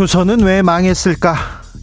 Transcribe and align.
조선은 0.00 0.40
왜 0.44 0.62
망했을까? 0.62 1.34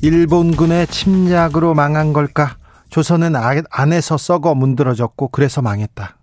일본군의 0.01 0.87
침략으로 0.87 1.75
망한 1.75 2.13
걸까? 2.13 2.57
조선은 2.89 3.35
아, 3.35 3.51
안에서 3.69 4.17
썩어 4.17 4.55
문드러졌고 4.55 5.27
그래서 5.27 5.61
망했다. 5.61 6.17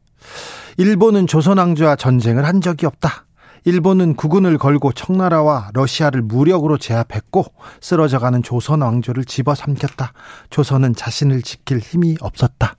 일본은 0.77 1.29
조선 1.29 1.59
왕조와 1.59 1.95
전쟁을 1.95 2.47
한 2.47 2.61
적이 2.61 2.87
없다. 2.87 3.27
일본은 3.65 4.17
국군을 4.17 4.59
걸고 4.59 4.91
청나라와 4.91 5.71
러시아를 5.73 6.23
무력으로 6.23 6.79
제압했고 6.79 7.45
쓰러져가는 7.81 8.43
조선 8.43 8.83
왕조를 8.83 9.25
집어삼켰다. 9.25 10.15
조선은 10.51 10.97
자신을 10.97 11.43
지킬 11.43 11.79
힘이 11.79 12.17
없었다. 12.21 12.75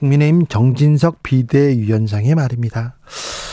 국민의힘 0.00 0.46
정진석 0.46 1.22
비대위원장의 1.22 2.34
말입니다. 2.34 2.96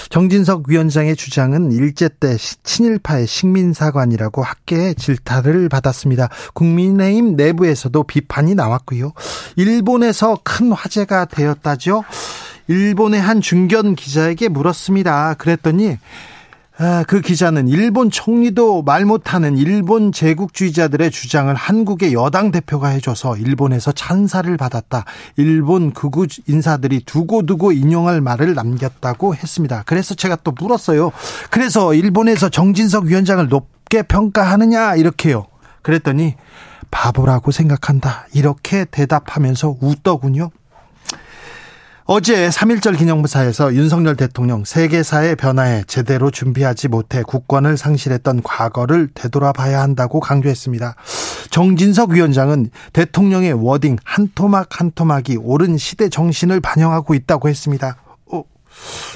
정진석 0.10 0.70
위원장의 0.70 1.18
주장은 1.18 1.74
일제 1.74 2.08
때 2.08 2.38
친일파의 2.64 3.28
식민사관이라고 3.28 4.42
학계의 4.42 4.96
질타를 4.96 5.68
받았습니다. 5.70 6.30
국민의힘 6.54 7.36
내부에서도 7.36 8.04
비판이 8.04 8.56
나왔고요. 8.56 9.12
일본에서 9.58 10.40
큰 10.44 10.72
화제가 10.72 11.26
되었다죠. 11.26 12.04
일본의 12.70 13.20
한 13.22 13.42
중견 13.42 13.96
기자에게 13.96 14.48
물었습니다. 14.48 15.36
그랬더니 15.36 15.98
아, 16.80 17.04
그 17.08 17.22
기자는 17.22 17.68
일본 17.68 18.12
총리도 18.12 18.84
말 18.84 19.04
못하는 19.04 19.58
일본 19.58 20.12
제국주의자들의 20.12 21.10
주장을 21.10 21.54
한국의 21.54 22.14
여당 22.14 22.52
대표가 22.52 22.90
해줘서 22.90 23.36
일본에서 23.36 23.92
찬사를 23.94 24.56
받았다. 24.58 25.06
일본 25.38 25.92
극우 25.92 26.28
인사들이 26.48 27.04
두고두고 27.04 27.72
인용할 27.72 28.22
말을 28.22 28.54
남겼다고 28.54 29.34
했습니다. 29.34 29.84
그래서 29.88 30.14
제가 30.14 30.38
또 30.44 30.52
물었어요. 30.52 31.12
그래서 31.50 31.96
일본에서 31.96 32.50
정진석 32.50 33.06
위원장을 33.06 33.48
높게 33.48 34.04
평가하느냐 34.04 34.98
이렇게요. 34.98 35.48
그랬더니 35.82 36.36
바보라고 36.92 37.52
생각한다. 37.52 38.28
이렇게 38.36 38.86
대답하면서 38.86 39.78
웃더군요. 39.82 40.52
어제 42.10 42.48
3.1절 42.48 42.98
기념사에서 42.98 43.74
윤석열 43.74 44.16
대통령 44.16 44.64
세계사의 44.64 45.36
변화에 45.36 45.84
제대로 45.88 46.32
준비하지 46.32 46.88
못해 46.88 47.22
국권을 47.22 47.76
상실했던 47.76 48.44
과거를 48.44 49.10
되돌아봐야 49.14 49.82
한다고 49.82 50.22
강조했습니다. 50.22 50.96
정진석 51.50 52.12
위원장은 52.12 52.70
대통령의 52.94 53.52
워딩 53.52 53.98
한 54.06 54.30
토막 54.34 54.80
한 54.80 54.92
토막이 54.92 55.36
옳은 55.36 55.78
시대 55.78 56.08
정신을 56.08 56.62
반영하고 56.62 57.14
있다고 57.14 57.50
했습니다. 57.50 57.98
어, 58.32 58.42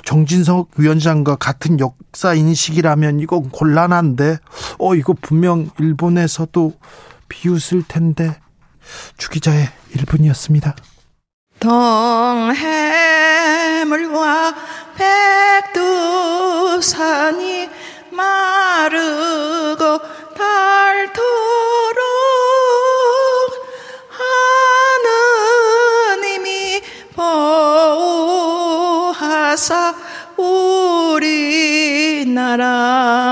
정진석 0.03 0.72
위원장과 0.75 1.38
같은 1.38 1.80
역사 1.80 2.34
인식이라면 2.34 3.22
이건 3.22 3.52
곤란한데, 3.52 4.39
어, 4.80 4.95
이거 4.95 5.16
분명 5.22 5.69
일본에서도 5.80 6.73
비웃을 7.30 7.84
텐데, 7.88 8.38
주기자의 9.18 9.69
1분이었습니다. 9.94 10.75
동해물과 11.62 12.56
백두산이 16.74 17.70
마르고 18.10 20.00
닳도록 20.34 21.22
하느님이 26.18 26.82
보호하사 29.16 29.94
우리나라 30.38 31.30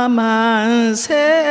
만세 0.08 1.49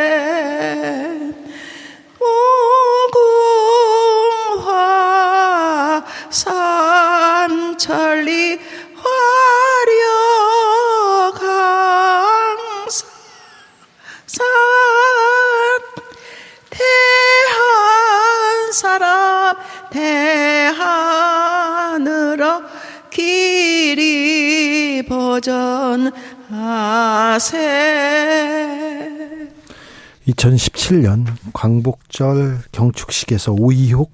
2017년 30.38 31.26
광복절 31.52 32.60
경축식에서 32.70 33.52
오이옥 33.58 34.12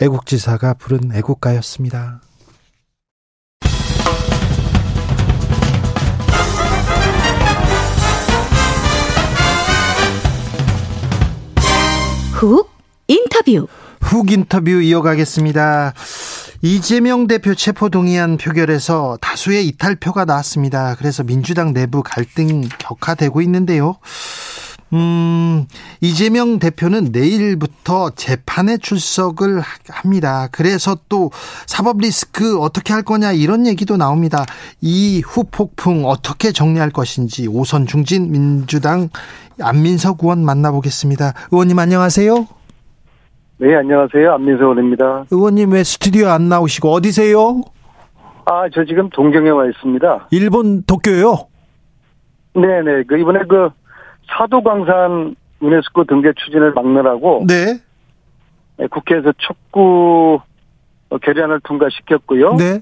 애국지사가 0.00 0.74
부른 0.74 1.12
애국가였습니다. 1.14 2.20
훅 12.32 12.70
인터뷰 13.08 13.66
훅 14.00 14.30
인터뷰 14.30 14.70
이어가겠습니다. 14.70 15.94
이재명 16.64 17.26
대표 17.26 17.56
체포동의안 17.56 18.36
표결에서 18.36 19.18
다수의 19.20 19.66
이탈표가 19.66 20.24
나왔습니다. 20.24 20.94
그래서 20.96 21.24
민주당 21.24 21.72
내부 21.72 22.04
갈등 22.04 22.62
격화되고 22.78 23.42
있는데요. 23.42 23.96
음, 24.92 25.66
이재명 26.02 26.58
대표는 26.58 27.12
내일부터 27.12 28.10
재판에 28.10 28.76
출석을 28.76 29.62
합니다. 29.88 30.48
그래서 30.52 30.96
또 31.08 31.30
사법 31.66 31.98
리스크 31.98 32.58
어떻게 32.60 32.92
할 32.92 33.02
거냐 33.02 33.32
이런 33.32 33.66
얘기도 33.66 33.96
나옵니다. 33.96 34.44
이 34.82 35.22
후폭풍 35.24 36.04
어떻게 36.04 36.52
정리할 36.52 36.90
것인지 36.90 37.48
오선 37.48 37.86
중진 37.86 38.30
민주당 38.30 39.08
안민석 39.60 40.18
의원 40.22 40.44
만나보겠습니다. 40.44 41.32
의원님 41.52 41.78
안녕하세요. 41.78 42.46
네, 43.58 43.74
안녕하세요. 43.76 44.32
안민석 44.32 44.62
의원입니다. 44.62 45.24
의원님 45.30 45.72
왜 45.72 45.84
스튜디오 45.84 46.28
안 46.28 46.48
나오시고 46.48 46.90
어디세요? 46.90 47.62
아, 48.44 48.64
저 48.74 48.84
지금 48.84 49.08
동경에 49.10 49.50
와 49.50 49.66
있습니다. 49.66 50.28
일본 50.32 50.82
도쿄요? 50.82 51.46
네네. 52.54 53.04
그 53.08 53.18
이번에 53.18 53.40
그 53.48 53.70
사도광산 54.28 55.36
유네스코 55.62 56.04
등재 56.04 56.32
추진을 56.36 56.72
막느라고 56.72 57.44
네. 57.46 57.78
네, 58.78 58.86
국회에서 58.88 59.32
촉구 59.38 60.40
결의안을 61.22 61.60
통과시켰고요. 61.60 62.54
네. 62.54 62.80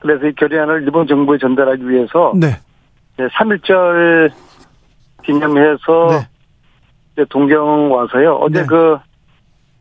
그래서 0.00 0.26
이 0.26 0.32
결의안을 0.32 0.82
일본 0.84 1.06
정부에 1.06 1.38
전달하기 1.38 1.88
위해서 1.88 2.32
네. 2.36 2.58
3.1절 3.16 4.30
기념해서 5.24 6.08
네. 7.16 7.24
동경 7.28 7.92
와서요. 7.92 8.36
어제 8.36 8.62
네. 8.62 8.66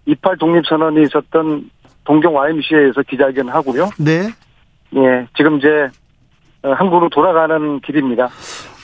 그28 0.07 0.39
독립선언이 0.39 1.03
있었던 1.03 1.69
동경 2.03 2.35
YMCA에서 2.35 3.03
기자회견 3.03 3.49
하고요. 3.49 3.89
네. 3.99 4.29
예, 4.95 5.27
지금 5.35 5.57
이제 5.57 5.87
어, 6.63 6.71
한국으로 6.71 7.09
돌아가는 7.09 7.79
길입니다. 7.81 8.29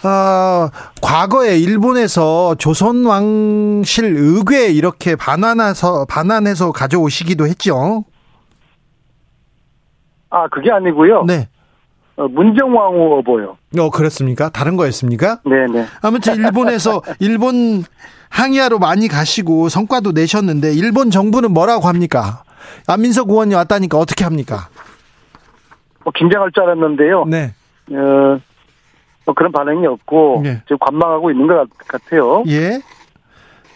아, 0.04 0.70
과거에 1.02 1.58
일본에서 1.58 2.56
조선 2.56 3.06
왕실 3.06 4.06
의궤 4.18 4.72
이렇게 4.72 5.16
반환해서 5.16 6.06
반환해서 6.06 6.72
가져오시기도 6.72 7.48
했죠. 7.48 8.04
아, 10.30 10.48
그게 10.50 10.72
아니고요. 10.72 11.24
네. 11.26 11.48
어, 12.16 12.28
문정왕후 12.28 13.20
어보요. 13.20 13.58
어, 13.80 13.90
그렇습니까? 13.90 14.50
다른 14.50 14.76
거였습니까? 14.76 15.40
네네. 15.46 15.86
아무튼 16.02 16.36
일본에서 16.36 17.02
일본 17.20 17.84
항의하러 18.30 18.78
많이 18.80 19.08
가시고 19.08 19.70
성과도 19.70 20.12
내셨는데 20.12 20.74
일본 20.74 21.12
정부는 21.12 21.54
뭐라고 21.54 21.88
합니까? 21.88 22.44
안민석 22.88 23.30
의원이 23.30 23.56
왔다니까 23.56 23.98
어떻게 23.98 24.24
합니까? 24.24 24.68
뭐 26.04 26.12
긴장할 26.16 26.52
줄 26.52 26.64
알았는데요. 26.64 27.26
네. 27.26 27.54
어, 27.92 28.40
뭐 29.26 29.34
그런 29.34 29.52
반응이 29.52 29.86
없고 29.88 30.42
네. 30.44 30.62
지금 30.64 30.78
관망하고 30.80 31.32
있는 31.32 31.48
것 31.48 31.56
같- 31.56 31.88
같아요. 31.88 32.44
예. 32.48 32.80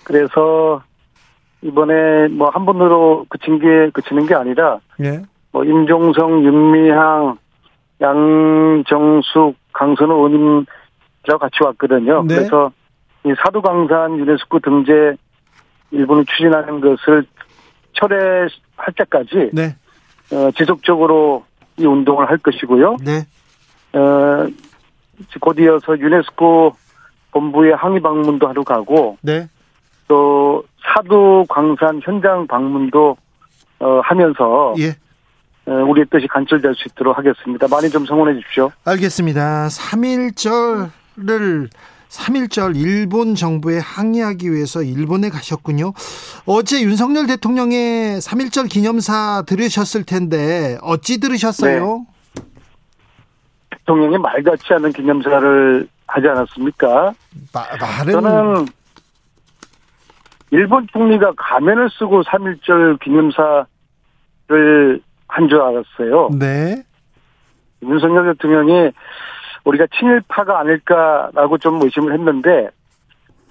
그래서 0.04 0.82
이번에 1.62 2.28
뭐한 2.30 2.66
분으로 2.66 3.26
그친 3.30 3.60
게 3.60 3.90
그치는 3.94 4.26
게 4.26 4.36
아니라 4.36 4.80
예. 5.02 5.22
뭐 5.52 5.64
임종성, 5.64 6.44
윤미향, 6.44 7.38
양정숙, 8.02 9.56
강선호 9.74 10.16
의원님이라고 10.16 10.66
같이 11.40 11.56
왔거든요. 11.64 12.24
네. 12.24 12.36
그래서 12.36 12.72
이 13.26 13.34
사두광산 13.44 14.18
유네스코 14.20 14.60
등재 14.60 15.16
일본이 15.92 16.26
추진하는 16.26 16.80
것을 16.82 17.26
철회할 17.94 18.50
때까지 18.98 19.50
네. 19.54 19.76
어, 20.34 20.52
지속적으로 20.52 21.46
이 21.78 21.86
운동을 21.86 22.30
할 22.30 22.38
것이고요. 22.38 22.98
네. 23.04 23.22
어, 23.98 24.48
곧 25.40 25.60
이어서 25.60 25.98
유네스코 25.98 26.74
본부에 27.32 27.74
항의 27.74 28.02
방문도 28.02 28.48
하러 28.48 28.64
가고 28.64 29.18
네. 29.22 29.48
또 30.08 30.64
사두 30.82 31.46
광산 31.50 32.02
현장 32.04 32.48
방문도 32.48 33.18
어, 33.80 34.00
하면서 34.04 34.74
예. 34.80 34.96
어, 35.70 35.84
우리의 35.84 36.06
뜻이 36.10 36.28
간절될 36.28 36.76
수 36.76 36.88
있도록 36.90 37.18
하겠습니다. 37.18 37.68
많이 37.68 37.90
좀 37.90 38.06
성원해 38.06 38.36
주십시오. 38.36 38.72
알겠습니다. 38.86 39.68
3.1절을 39.68 41.70
3.1절 42.10 42.78
일본 42.78 43.36
정부에 43.36 43.80
항의하기 43.80 44.52
위해서 44.52 44.82
일본에 44.82 45.30
가셨군요. 45.30 45.94
어제 46.46 46.82
윤석열 46.82 47.28
대통령의 47.28 48.20
3.1절 48.20 48.70
기념사 48.70 49.44
들으셨을 49.46 50.06
텐데 50.06 50.78
어찌 50.82 51.20
들으셨어요? 51.20 52.07
대통령이 53.88 54.18
말 54.18 54.44
같지 54.44 54.74
않은 54.74 54.92
기념사를 54.92 55.88
하지 56.08 56.28
않았습니까? 56.28 57.14
마- 57.54 57.66
말은 57.80 58.12
저는 58.12 58.66
일본 60.52 60.86
총리가 60.92 61.32
가면을 61.38 61.90
쓰고 61.98 62.24
3.1절 62.24 63.00
기념사를 63.00 63.66
한 65.30 65.48
줄 65.50 65.62
알았어요. 65.62 66.30
네. 66.38 66.84
윤석열 67.84 68.34
대통령이 68.34 68.92
우리가 69.66 69.86
친일파가 69.98 70.60
아닐까라고 70.60 71.58
좀 71.58 71.82
의심을 71.82 72.14
했는데 72.14 72.70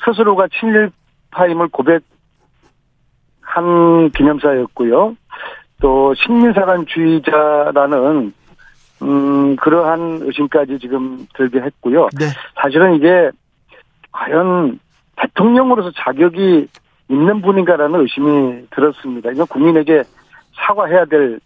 스스로가 0.04 0.48
친일파임을 0.58 1.68
고백한 1.68 2.02
기념사였고요. 4.14 5.16
또 5.80 6.14
식민사관주의자라는 6.14 8.32
음 9.02 9.56
그러한 9.56 10.20
의심까지 10.22 10.78
지금 10.78 11.26
들게 11.34 11.60
했고요. 11.60 12.08
네. 12.18 12.26
사실은 12.62 12.94
이게 12.94 13.30
과연 14.12 14.78
대통령으로서 15.16 15.90
자격이 15.96 16.68
있는 17.08 17.42
분인가라는 17.42 18.00
의심이 18.00 18.66
들었습니다. 18.70 19.30
이건 19.30 19.46
국민에게 19.46 20.02
사과해야 20.54 21.04
될 21.04 21.38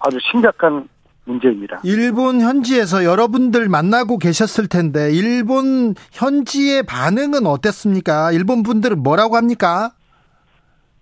아주 0.00 0.18
심각한 0.30 0.88
문제입니다. 1.24 1.80
일본 1.84 2.40
현지에서 2.40 3.04
여러분들 3.04 3.68
만나고 3.68 4.18
계셨을 4.18 4.68
텐데 4.68 5.10
일본 5.12 5.94
현지의 6.12 6.82
반응은 6.82 7.46
어땠습니까? 7.46 8.32
일본 8.32 8.62
분들은 8.62 9.02
뭐라고 9.02 9.36
합니까? 9.36 9.90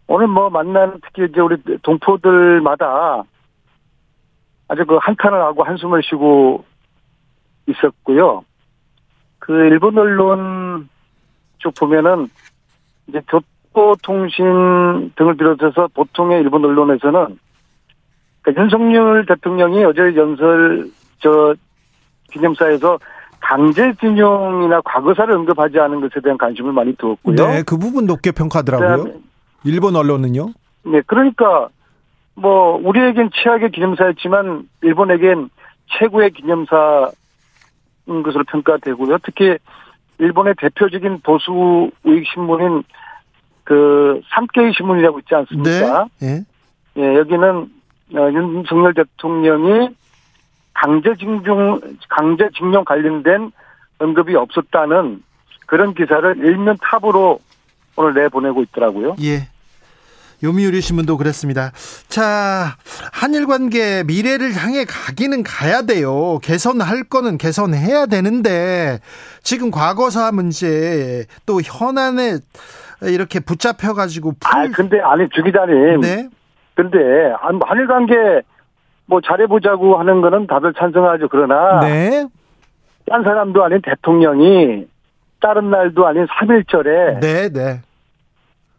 오늘 0.06 0.26
뭐 0.28 0.50
만나는 0.50 1.00
특히 1.02 1.28
이제 1.30 1.40
우리 1.40 1.56
동포들마다 1.82 3.22
아주 4.72 4.86
그 4.86 4.96
한탄을 4.96 5.38
하고 5.38 5.64
한숨을 5.64 6.00
쉬고 6.02 6.64
있었고요. 7.68 8.42
그 9.38 9.52
일본 9.52 9.98
언론 9.98 10.88
쪽 11.58 11.74
보면은 11.74 12.30
이제 13.06 13.20
교토통신 13.28 15.12
등을 15.14 15.36
비롯해서 15.36 15.88
보통의 15.92 16.40
일본 16.40 16.64
언론에서는 16.64 17.38
그러니까 18.40 18.62
윤석열 18.62 19.26
대통령이 19.26 19.84
어제 19.84 20.00
연설 20.16 20.90
저 21.18 21.54
기념사에서 22.30 22.98
강제징용이나 23.40 24.80
과거사를 24.86 25.34
언급하지 25.34 25.80
않은 25.80 26.00
것에 26.00 26.18
대한 26.22 26.38
관심을 26.38 26.72
많이 26.72 26.94
두었고요. 26.94 27.36
네, 27.36 27.62
그 27.62 27.76
부분 27.76 28.06
높게 28.06 28.32
평가하더라고요. 28.32 29.20
일본 29.64 29.96
언론은요? 29.96 30.48
네, 30.84 31.02
그러니까 31.06 31.68
뭐 32.34 32.80
우리에겐 32.82 33.30
최악의 33.32 33.70
기념사였지만 33.70 34.68
일본에겐 34.82 35.50
최고의 35.98 36.30
기념사인 36.30 37.12
것으로 38.24 38.44
평가되고요. 38.44 39.18
특히 39.24 39.58
일본의 40.18 40.54
대표적인 40.58 41.20
보수 41.22 41.90
우익 42.04 42.26
신문인 42.32 42.82
그 43.64 44.20
삼케이 44.34 44.72
신문이라고 44.72 45.20
있지 45.20 45.34
않습니까? 45.34 46.08
네. 46.20 46.28
예. 46.28 46.44
예, 46.96 47.16
여기는 47.16 47.70
어, 48.14 48.30
윤석열 48.32 48.92
대통령이 48.94 49.88
강제징용 50.74 51.80
강제징용 52.08 52.84
관련된 52.84 53.52
언급이 53.98 54.34
없었다는 54.34 55.22
그런 55.66 55.94
기사를 55.94 56.36
일면 56.38 56.76
탑으로 56.82 57.38
오늘 57.96 58.14
내보내고 58.14 58.62
있더라고요. 58.62 59.16
예. 59.22 59.48
요미우리 60.42 60.80
신문도 60.80 61.16
그랬습니다. 61.18 61.70
자, 62.08 62.76
한일 63.12 63.46
관계 63.46 64.02
미래를 64.04 64.54
향해 64.56 64.84
가기는 64.84 65.42
가야 65.44 65.82
돼요. 65.82 66.38
개선할 66.42 67.04
거는 67.04 67.38
개선해야 67.38 68.06
되는데 68.06 68.98
지금 69.42 69.70
과거사 69.70 70.32
문제 70.32 71.26
또 71.46 71.60
현안에 71.62 72.38
이렇게 73.02 73.38
붙잡혀 73.40 73.94
가지고 73.94 74.32
아, 74.44 74.66
근데 74.74 75.00
아니 75.00 75.28
주 75.30 75.42
기자님. 75.42 76.00
네. 76.00 76.28
근데 76.74 76.98
한- 77.40 77.60
한일 77.64 77.86
관계 77.86 78.14
뭐 79.06 79.20
잘해 79.20 79.46
보자고 79.46 79.98
하는 79.98 80.20
거는 80.22 80.46
다들 80.46 80.72
찬성하죠. 80.74 81.28
그러나 81.28 81.80
네. 81.80 82.26
딴 83.08 83.22
사람도 83.22 83.62
아닌 83.64 83.80
대통령이 83.82 84.86
다른 85.40 85.70
날도 85.70 86.06
아닌 86.06 86.26
3일절에 86.26 87.20
네, 87.20 87.48
네. 87.48 87.80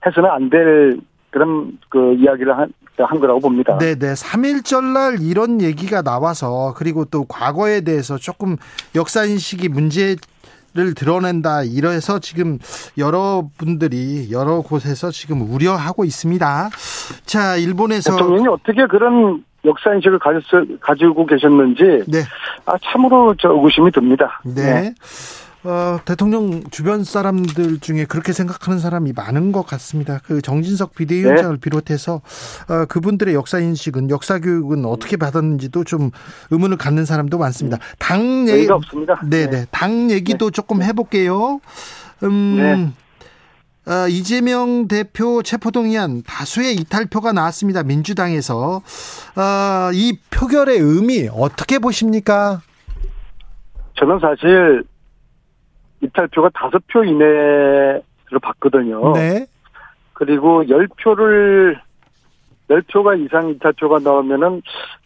해서는 0.06 0.30
안 0.30 0.50
될 0.50 0.98
그런 1.34 1.80
그 1.90 2.14
이야기를 2.14 2.56
한, 2.56 2.72
한 2.98 3.20
거라고 3.20 3.40
봅니다. 3.40 3.78
네, 3.80 3.96
네. 3.96 4.14
3.1절 4.14 4.94
날 4.94 5.18
이런 5.20 5.62
얘기가 5.62 6.04
나와서 6.04 6.74
그리고 6.78 7.06
또 7.06 7.26
과거에 7.26 7.82
대해서 7.82 8.18
조금 8.18 8.56
역사 8.96 9.26
인식이 9.26 9.68
문제 9.68 10.16
를 10.76 10.96
드러낸다 10.96 11.62
이래서 11.62 12.18
지금 12.18 12.58
여러분들이 12.98 14.32
여러 14.32 14.62
곳에서 14.62 15.12
지금 15.12 15.44
우려하고 15.44 16.04
있습니다. 16.04 16.70
자, 17.28 17.58
일본에서 17.58 18.16
대통령이 18.16 18.48
어떻게 18.48 18.88
그런 18.88 19.44
역사 19.66 19.94
인식을 19.94 20.18
가졌, 20.18 20.42
가지고 20.82 21.28
계셨는지 21.28 22.06
네, 22.08 22.24
아, 22.66 22.74
참으로 22.82 23.36
저 23.40 23.50
의구심이 23.50 23.92
듭니다. 23.92 24.42
네. 24.44 24.96
어, 25.66 26.00
대통령 26.04 26.64
주변 26.72 27.04
사람들 27.04 27.80
중에 27.80 28.06
그렇게 28.06 28.34
생각하는 28.34 28.80
사람이 28.80 29.14
많은 29.16 29.52
것 29.54 29.66
같습니다. 29.66 30.20
그 30.24 30.42
정진석 30.42 30.94
비대위원장을 30.94 31.56
비롯해서 31.58 32.22
어, 32.70 32.86
그분들의 32.86 33.34
역사 33.34 33.60
인식은 33.60 34.10
역사 34.10 34.40
교육은 34.40 34.86
어떻게 34.86 35.16
받았는지도 35.16 35.86
좀 35.86 36.12
의문을 36.52 36.78
갖는 36.78 37.06
사람도 37.06 37.38
많습니다. 37.38 37.78
당 37.98 38.48
얘기, 38.50 38.70
없습니다. 38.70 39.22
네, 39.26 39.50
네, 39.50 39.66
당 39.72 40.12
얘기도 40.12 40.52
조금 40.52 40.82
해볼게요. 40.84 41.62
음. 42.24 42.56
네. 42.58 42.94
어, 43.86 44.08
이재명 44.08 44.88
대표 44.88 45.44
체포동의안 45.44 46.24
다수의 46.24 46.76
이탈표가 46.76 47.34
나왔습니다. 47.34 47.84
민주당에서 47.84 48.82
어, 49.36 49.92
이 49.94 50.18
표결의 50.30 50.78
의미 50.78 51.30
어떻게 51.32 51.80
보십니까? 51.80 52.62
저는 53.96 54.20
사실 54.20 54.84
이탈표가 56.04 56.50
다섯 56.54 56.82
표 56.88 57.04
이내로 57.04 58.40
봤거든요. 58.42 59.14
네, 59.14 59.46
그리고 60.14 60.68
열 60.70 60.88
표를 61.02 61.80
열 62.70 62.82
표가 62.82 63.16
이상 63.16 63.50
이탈표가 63.50 64.00
나오면은 64.00 64.62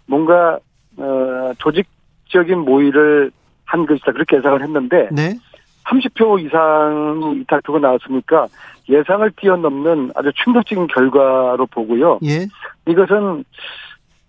뭔가 0.05 0.59
어 0.97 1.51
조직적인 1.59 2.59
모의를 2.59 3.31
한 3.65 3.85
것이다 3.85 4.11
그렇게 4.13 4.37
예상을 4.37 4.61
했는데 4.61 5.09
네. 5.11 5.37
30표 5.85 6.39
이상 6.45 7.37
이탈표가 7.41 7.79
나왔으니까 7.79 8.47
예상을 8.89 9.29
뛰어넘는 9.37 10.11
아주 10.15 10.31
충격적인 10.43 10.87
결과로 10.87 11.65
보고요. 11.67 12.19
예. 12.25 12.47
이것은 12.87 13.43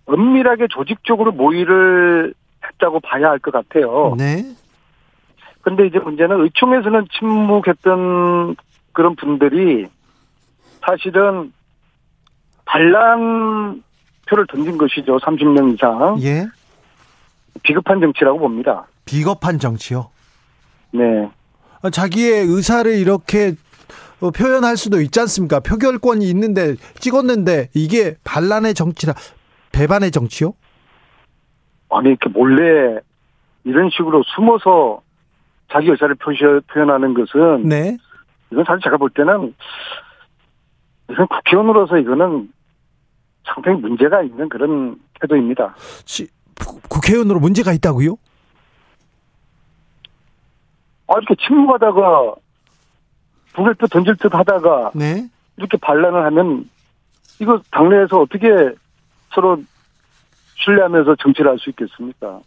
은밀하게 0.09 0.67
조직적으로 0.69 1.31
모의를 1.31 2.33
했다고 2.65 2.99
봐야 3.01 3.29
할 3.29 3.39
것 3.39 3.51
같아요. 3.51 4.15
네. 4.17 4.43
근데 5.61 5.87
이제 5.87 5.99
문제는 5.99 6.41
의총에서는 6.41 7.07
침묵했던 7.17 8.55
그런 8.93 9.15
분들이 9.15 9.87
사실은 10.85 11.51
반란 12.65 13.83
표를 14.27 14.45
던진 14.47 14.77
것이죠. 14.77 15.17
30명 15.17 15.73
이상. 15.73 16.17
예. 16.21 16.47
비급한 17.63 17.99
정치라고 17.99 18.39
봅니다. 18.39 18.87
비겁한 19.05 19.59
정치요. 19.59 20.09
네. 20.91 21.29
아, 21.81 21.89
자기의 21.89 22.45
의사를 22.45 22.91
이렇게 22.95 23.53
어, 24.21 24.31
표현할 24.31 24.77
수도 24.77 25.01
있지 25.01 25.19
않습니까? 25.21 25.59
표결권이 25.61 26.29
있는데 26.29 26.75
찍었는데 26.99 27.69
이게 27.73 28.15
반란의 28.23 28.73
정치라 28.73 29.13
배반의 29.71 30.11
정치요? 30.11 30.53
아니 31.89 32.09
이렇게 32.09 32.29
몰래 32.29 32.99
이런 33.63 33.89
식으로 33.89 34.23
숨어서 34.35 35.01
자기 35.71 35.89
의사를 35.89 36.13
표시, 36.15 36.39
표현하는 36.67 37.13
것은 37.13 37.67
네. 37.67 37.97
이건 38.51 38.63
사실 38.65 38.81
제가 38.83 38.97
볼 38.97 39.09
때는 39.11 39.53
이건 41.09 41.27
국회의원으로서 41.27 41.97
이거는 41.97 42.51
상당히 43.45 43.79
문제가 43.79 44.21
있는 44.23 44.49
그런 44.49 44.95
태도입니다. 45.21 45.75
시, 46.05 46.27
국- 46.65 46.81
국회의원으로 46.89 47.39
문제가 47.39 47.71
있다고요? 47.73 48.15
아 51.07 51.13
이렇게 51.17 51.35
침묵하다가 51.47 52.33
부결표 53.53 53.87
던질 53.87 54.15
듯 54.17 54.33
하다가 54.33 54.91
네. 54.95 55.27
이렇게 55.57 55.77
반란을 55.77 56.23
하면 56.25 56.69
이거 57.39 57.59
당내에서 57.71 58.19
어떻게 58.21 58.47
서로 59.33 59.57
신뢰하면서 60.55 61.15
정치를 61.15 61.51
할 61.51 61.57
수 61.59 61.69
있겠습니까? 61.71 62.39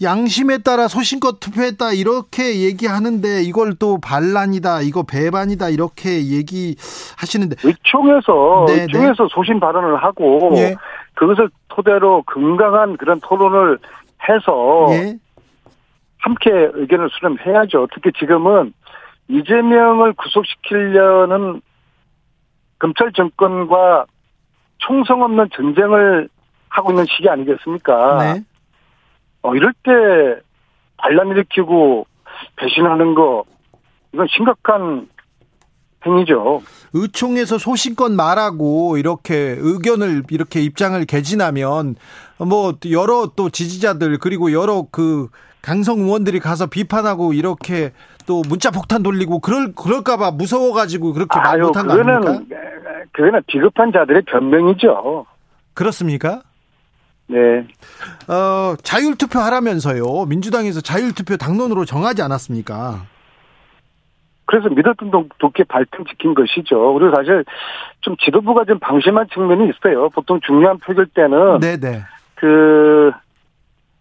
양심에 0.00 0.58
따라 0.58 0.86
소신껏 0.86 1.40
투표했다 1.40 1.92
이렇게 1.92 2.60
얘기하는데 2.60 3.42
이걸 3.42 3.74
또 3.74 3.98
반란이다 4.00 4.82
이거 4.82 5.02
배반이다 5.02 5.70
이렇게 5.70 6.26
얘기하시는데 6.28 7.56
의총에서 7.64 8.66
네, 8.68 8.82
의총에서 8.82 9.28
소신 9.28 9.58
발언을 9.58 9.96
하고 9.96 10.52
예. 10.56 10.76
그것을 11.14 11.50
토대로 11.68 12.22
건강한 12.22 12.96
그런 12.96 13.20
토론을 13.20 13.78
해서 14.28 14.86
예. 14.90 15.16
함께 16.18 16.50
의견을 16.50 17.08
수렴해야죠. 17.10 17.88
특히 17.92 18.10
지금은 18.18 18.72
이재명을 19.28 20.14
구속시키려는 20.14 21.60
검찰 22.78 23.12
정권과 23.12 24.06
총성 24.78 25.22
없는 25.22 25.48
전쟁을 25.54 26.28
하고 26.68 26.92
있는 26.92 27.04
시기 27.06 27.28
아니겠습니까? 27.28 28.18
네. 28.18 28.42
어, 29.48 29.54
이럴 29.54 29.72
때 29.82 30.42
반란 30.98 31.28
일으키고 31.28 32.06
배신하는 32.56 33.14
거 33.14 33.44
이건 34.12 34.26
심각한 34.28 35.08
행위죠. 36.06 36.62
의총에서 36.92 37.58
소신껏 37.58 38.12
말하고 38.12 38.98
이렇게 38.98 39.56
의견을 39.58 40.24
이렇게 40.30 40.60
입장을 40.60 41.02
개진하면 41.06 41.96
뭐 42.38 42.74
여러 42.90 43.30
또 43.34 43.50
지지자들 43.50 44.18
그리고 44.18 44.52
여러 44.52 44.86
그 44.90 45.28
강성 45.60 45.98
의원들이 45.98 46.40
가서 46.40 46.66
비판하고 46.66 47.32
이렇게 47.32 47.92
또 48.26 48.42
문자 48.48 48.70
폭탄 48.70 49.02
돌리고 49.02 49.40
그럴 49.40 49.72
그럴까봐 49.74 50.32
무서워가지고 50.32 51.14
그렇게 51.14 51.38
말 51.40 51.58
못한 51.60 51.86
거 51.86 51.94
그거는 53.12 53.42
비겁한 53.46 53.92
자들의 53.92 54.22
변명이죠. 54.22 55.26
그렇습니까? 55.74 56.42
네. 57.28 57.66
어 58.26 58.74
자율투표 58.82 59.38
하라면서요 59.38 60.24
민주당에서 60.26 60.80
자율투표 60.80 61.36
당론으로 61.36 61.84
정하지 61.84 62.22
않았습니까? 62.22 63.02
그래서 64.46 64.70
믿었던 64.70 65.10
도- 65.10 65.28
도끼 65.38 65.62
발등 65.64 66.06
지킨 66.06 66.32
것이죠. 66.34 66.94
그리고 66.94 67.14
사실 67.14 67.44
좀 68.00 68.16
지도부가 68.24 68.64
좀 68.64 68.78
방심한 68.78 69.26
측면이 69.32 69.70
있어요. 69.70 70.08
보통 70.08 70.40
중요한 70.46 70.78
표결 70.78 71.06
때는 71.08 71.60
네네 71.60 72.02
그 72.36 73.10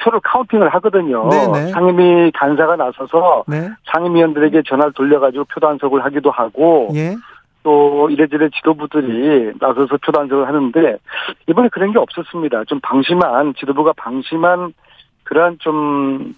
표를 0.01 0.21
카운팅을 0.23 0.69
하거든요. 0.75 1.27
네네. 1.27 1.71
상임위 1.71 2.31
간사가 2.31 2.77
나서서 2.77 3.43
네 3.47 3.69
상임위원들에게 3.91 4.61
전화를 4.69 4.93
돌려가지고 4.93 5.43
표 5.45 5.59
단속을 5.59 6.05
하기도 6.05 6.31
하고 6.31 6.89
예. 6.93 7.15
또 7.67 8.09
이래저래 8.09 8.47
지도부들이 8.55 9.51
나서서 9.59 9.97
표 10.01 10.13
단속을 10.13 10.47
하는데 10.47 10.97
이번에 11.49 11.67
그런 11.67 11.91
게 11.91 11.99
없었습니다. 11.99 12.63
좀 12.63 12.79
방심한 12.79 13.55
지도부가 13.59 13.91
방심한 13.97 14.73
그러한 15.25 15.57
좀 15.59 16.33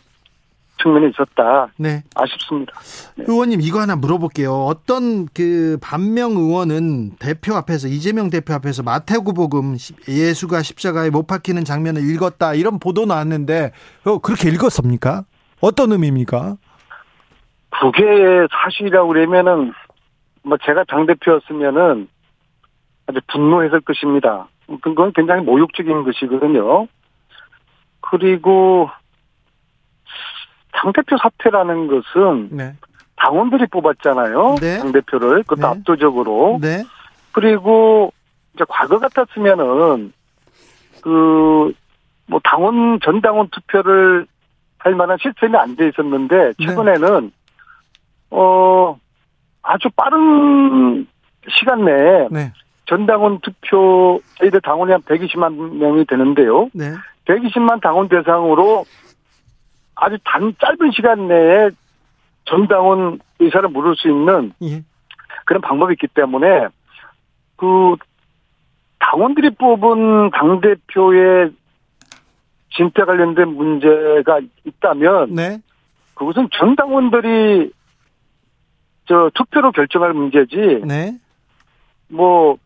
측면이 0.82 1.12
있었다. 1.12 1.68
네. 1.78 2.02
아쉽습니다. 2.16 2.74
의원님 3.18 3.62
이거 3.62 3.80
하나 3.80 3.96
물어볼게요. 3.96 4.52
어떤 4.52 5.28
그 5.28 5.78
반명 5.84 6.32
의원은 6.32 7.18
대표 7.20 7.54
앞에서 7.54 7.88
이재명 7.88 8.32
대표 8.32 8.56
앞에서 8.56 8.82
마태구복음 8.82 9.76
예수가 10.08 10.64
십자가에 10.64 11.12
못 11.12 11.28
박히는 11.28 11.64
장면을 11.64 12.10
읽었다 12.10 12.56
이런 12.56 12.80
보도 12.80 13.06
나왔는데 13.06 13.72
어, 14.06 14.18
그렇게 14.18 14.50
읽었습니까? 14.50 15.26
어떤 15.62 15.92
의미입니까? 15.92 16.56
그게 17.70 18.48
사실이라고 18.64 19.10
그러면은 19.10 19.74
뭐 20.44 20.58
제가 20.64 20.84
당 20.86 21.06
대표였으면은 21.06 22.08
아주 23.08 23.20
분노했을 23.28 23.82
것입니다. 23.82 24.48
그건 24.82 25.14
굉장히 25.14 25.44
모욕적인 25.44 26.04
것이거든요. 26.04 26.88
그리고 28.02 28.90
당 30.72 30.94
대표 30.94 31.18
사퇴라는 31.18 31.88
것은 31.88 32.50
네. 32.52 32.76
당원들이 33.16 33.66
뽑았잖아요. 33.68 34.56
네. 34.62 34.78
당 34.78 34.92
대표를 34.92 35.44
그것도 35.44 35.62
네. 35.62 35.68
압도적으로. 35.68 36.60
네. 36.62 36.84
그리고 37.32 38.14
이제 38.54 38.64
과거 38.68 39.00
같았으면은 39.00 40.14
그 41.02 41.74
뭐 42.30 42.40
당원 42.44 43.00
전당원 43.04 43.50
투표를 43.50 44.28
할 44.78 44.96
만한 44.96 45.18
시스템이 45.22 45.58
안 45.58 45.76
돼 45.76 45.90
있었는데 45.90 46.54
네. 46.58 46.66
최근에는 46.66 47.32
어 48.32 48.98
아주 49.62 49.90
빠른 49.96 51.08
시간 51.50 51.86
내에 51.86 52.28
네. 52.32 52.52
전당원 52.86 53.40
투표 53.42 54.20
저희들 54.40 54.62
당원이 54.62 54.92
한 54.92 55.02
120만 55.02 55.78
명이 55.78 56.06
되는데요. 56.06 56.70
네. 56.74 56.94
120만 57.26 57.82
당원 57.82 58.10
대상으로 58.10 58.86
아주 59.96 60.18
단 60.24 60.54
짧은 60.60 60.92
시간 60.94 61.28
내에 61.28 61.70
전당원 62.46 63.20
의사를 63.40 63.68
물을 63.70 63.96
수 63.96 64.10
있는 64.10 64.54
예. 64.64 64.84
그런 65.46 65.62
방법이 65.62 65.94
있기 65.94 66.08
때문에 66.08 66.68
그 67.56 67.96
당원들이 69.00 69.52
뽑은 69.52 70.32
당 70.32 70.62
대표의 70.62 71.52
진퇴 72.76 73.04
관련된 73.04 73.50
문제가 73.50 74.40
있다면 74.66 75.36
네. 75.36 75.60
그것은 76.16 76.50
전 76.52 76.76
당원들이 76.76 77.72
저 79.10 79.32
투표로 79.34 79.72
결정할 79.72 80.14
문제지 80.14 80.82
네. 80.86 81.18
뭐 82.08 82.58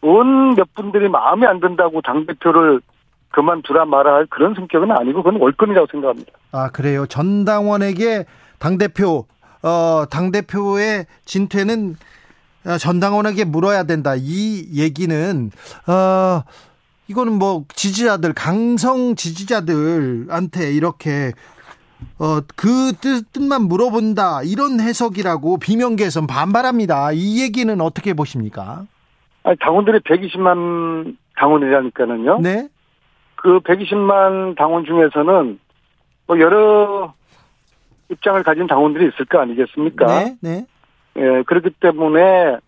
의원 0.00 0.54
몇 0.54 0.72
분들이 0.74 1.10
마음에 1.10 1.46
안 1.46 1.60
든다고 1.60 2.00
당 2.00 2.24
대표를 2.24 2.80
그만두라 3.28 3.84
마라 3.84 4.14
할 4.14 4.26
그런 4.26 4.54
성격은 4.54 4.90
아니고 4.90 5.22
그건 5.22 5.40
월권이라고 5.40 5.86
생각합니다. 5.90 6.32
아 6.52 6.70
그래요. 6.70 7.06
전 7.06 7.44
당원에게 7.44 8.24
당 8.58 8.78
대표 8.78 9.26
어당 9.60 10.32
대표의 10.32 11.04
진퇴는 11.26 11.96
어, 12.66 12.78
전당원에게 12.78 13.44
물어야 13.44 13.82
된다. 13.82 14.14
이 14.16 14.68
얘기는 14.74 15.50
어 15.86 16.42
이거는 17.08 17.34
뭐 17.34 17.64
지지자들 17.74 18.32
강성 18.32 19.16
지지자들한테 19.16 20.72
이렇게 20.72 21.32
어그 22.18 22.92
뜻만 23.32 23.62
물어본다 23.62 24.42
이런 24.44 24.80
해석이라고 24.80 25.58
비명계에선 25.58 26.26
반발합니다. 26.26 27.12
이 27.12 27.42
얘기는 27.42 27.80
어떻게 27.80 28.14
보십니까? 28.14 28.86
아니 29.42 29.56
당원들이 29.58 30.00
120만 30.00 31.16
당원이라니까는요. 31.36 32.40
네, 32.40 32.68
그 33.36 33.60
120만 33.60 34.56
당원 34.56 34.84
중에서는 34.84 35.58
뭐 36.26 36.40
여러 36.40 37.14
입장을 38.10 38.42
가진 38.42 38.66
당원들이 38.66 39.08
있을 39.08 39.24
거 39.26 39.40
아니겠습니까? 39.40 40.06
네, 40.06 40.36
네, 40.42 40.66
예, 41.16 41.42
그렇기 41.46 41.70
때문에 41.80 42.58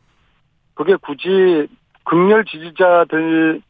그게 0.74 0.96
굳이 0.96 1.68
극렬 2.04 2.44
지지자들만 2.44 3.60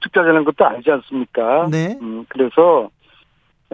투표하자는 0.00 0.44
것도 0.44 0.64
아니지 0.66 0.90
않습니까? 0.90 1.68
네. 1.70 1.98
음, 2.00 2.24
그래서 2.28 2.90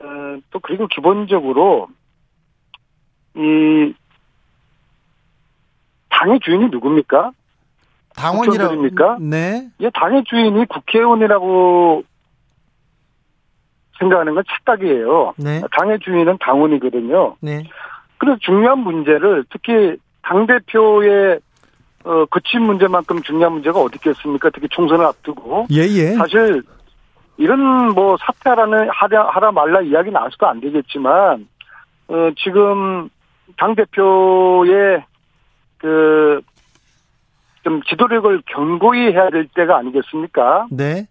어, 0.03 0.41
또 0.51 0.61
그리고 0.61 0.87
기본적으로 0.87 1.89
이 3.37 3.95
당의 6.11 6.41
주인이 6.41 6.69
누굽니까? 6.71 7.33
국회의원들입니까? 8.17 9.19
네, 9.21 9.69
이 9.79 9.89
당의 9.95 10.25
주인이 10.25 10.67
국회의원이라고 10.67 12.03
생각하는 13.99 14.35
건 14.35 14.45
착각이에요. 14.49 15.35
네, 15.37 15.61
당의 15.73 15.99
주인은 16.01 16.39
당원이거든요. 16.41 17.37
네, 17.41 17.65
그래서 18.19 18.39
중요한 18.41 18.81
문제를 18.81 19.45
특히 19.51 19.97
당 20.23 20.47
대표의 20.47 21.41
어, 22.05 22.25
거친 22.27 22.63
문제만큼 22.63 23.23
중요한 23.23 23.53
문제가 23.53 23.81
어디 23.81 23.97
있겠습니까? 23.97 24.51
특히 24.51 24.69
총선을 24.71 25.05
앞두고 25.05 25.67
예, 25.71 25.83
예, 25.83 26.15
사실 26.15 26.63
이런 27.39 27.91
뭐 27.95 28.17
사퇴하라는 28.21 28.91
하라, 28.91 29.29
하라 29.31 29.53
말라 29.53 29.81
이야기 29.81 30.11
나와서도 30.11 30.47
안 30.47 30.61
되겠지만 30.61 31.49
어, 32.09 32.31
지금 32.37 33.09
당 33.57 33.75
대표의 33.75 35.05
그, 35.79 36.41
좀 37.63 37.83
지도력을 37.83 38.43
견고히 38.47 39.13
해야 39.13 39.31
될 39.31 39.47
때가 39.55 39.77
아니겠습니까? 39.79 40.67
네. 40.71 41.07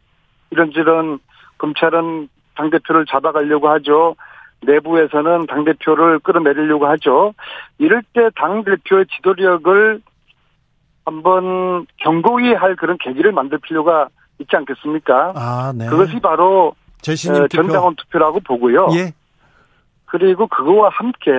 이런저런 0.51 1.19
검찰은 1.57 2.29
당 2.55 2.69
대표를 2.69 3.05
잡아가려고 3.05 3.69
하죠. 3.69 4.15
내부에서는 4.61 5.45
당 5.47 5.63
대표를 5.63 6.19
끌어내리려고 6.19 6.87
하죠. 6.87 7.33
이럴 7.77 8.01
때 8.13 8.29
당 8.35 8.63
대표의 8.63 9.05
지도력을 9.15 10.01
한번 11.05 11.85
견고히 11.97 12.53
할 12.53 12.75
그런 12.75 12.97
계기를 12.97 13.31
만들 13.31 13.59
필요가 13.59 14.09
있지 14.39 14.55
않겠습니까? 14.55 15.33
아, 15.35 15.73
네. 15.75 15.87
그것이 15.87 16.19
바로 16.19 16.67
어, 16.67 17.01
투표. 17.01 17.47
전당원 17.47 17.95
투표라고 17.95 18.39
보고요. 18.41 18.89
예. 18.93 19.13
그리고 20.05 20.47
그거와 20.47 20.89
함께 20.89 21.31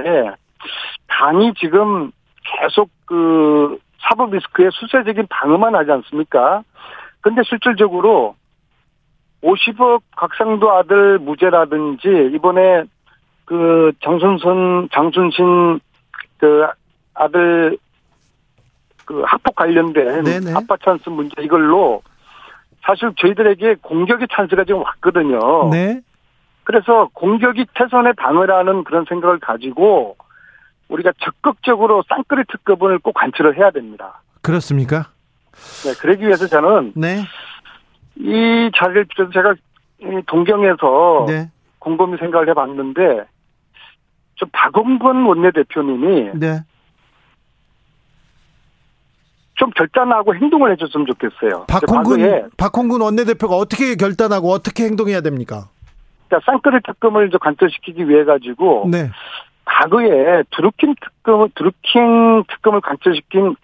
당이 1.09 1.55
지금 1.59 2.11
계속 2.43 2.91
그 3.07 3.79
사법 4.01 4.31
리스크에 4.31 4.69
수세적인 4.73 5.27
방어만 5.29 5.75
하지 5.75 5.91
않습니까? 5.91 6.63
근데 7.21 7.43
실질적으로 7.45 8.37
50억 9.43 10.03
곽상도 10.17 10.73
아들 10.73 11.19
무죄라든지 11.19 12.31
이번에 12.35 12.85
그 13.45 13.93
장순선 14.03 14.89
장순신 14.93 15.81
그 16.39 16.67
아들 17.15 17.79
그 19.05 19.23
학폭 19.27 19.55
관련된 19.55 20.25
네네. 20.25 20.53
아빠 20.55 20.77
찬스 20.85 21.09
문제 21.09 21.43
이걸로 21.43 22.03
사실 22.83 23.13
저희들에게 23.17 23.77
공격의 23.83 24.29
찬스가 24.33 24.65
지금 24.65 24.83
왔거든요. 24.83 25.71
네. 25.71 26.01
그래서 26.65 27.09
공격이 27.15 27.67
태선의 27.75 28.15
방어라는 28.15 28.85
그런 28.85 29.05
생각을 29.09 29.39
가지고 29.39 30.17
우리가 30.89 31.13
적극적으로 31.19 32.03
쌍끌이 32.09 32.43
특급을 32.51 32.99
꼭 32.99 33.13
관철을 33.13 33.57
해야 33.57 33.71
됩니다. 33.71 34.23
그렇습니까? 34.43 35.09
네, 35.85 35.95
그러기 36.01 36.25
위해서 36.25 36.47
저는 36.47 36.93
네. 36.95 37.25
이 38.17 38.71
자리를 38.77 39.05
빌어서 39.07 39.33
제가 39.33 39.55
이 40.01 40.23
동경에서 40.27 41.27
네. 41.29 41.51
곰곰이 41.79 42.17
생각을 42.19 42.49
해봤는데 42.51 43.25
좀 44.37 44.49
박원근 44.53 45.25
원내대표님이 45.25 46.31
네. 46.35 46.61
좀 49.59 49.71
결단하고 49.71 50.35
행동을 50.37 50.73
해줬으면 50.73 51.07
좋겠어요. 51.07 51.67
박홍근 51.69 52.51
박홍근 52.57 53.01
원내대표가 53.01 53.57
어떻게 53.57 53.97
결단하고 53.97 54.51
어떻게 54.51 54.85
행동해야 54.85 55.21
됩니까? 55.21 55.69
그러니까 56.29 56.51
쌍끌이 56.51 56.79
특검을 56.87 57.31
관철시키기 57.31 58.09
위해 58.09 58.25
가지고 58.25 58.89
네. 58.91 59.11
과거에 59.65 60.45
드루킹 60.57 60.95
특검, 61.03 61.49
드루킹 61.55 62.45
특검을 62.49 62.81
관철시킨 62.81 63.57